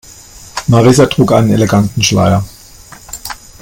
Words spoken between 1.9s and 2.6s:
Schleier.